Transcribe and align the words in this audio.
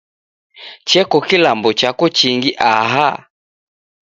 Cheko 0.89 1.17
kilambo 1.27 1.69
chako 1.79 2.05
chingi 2.17 2.51
aha? 2.71 3.07